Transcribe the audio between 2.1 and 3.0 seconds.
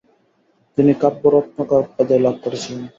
লাভ করেছিলেন।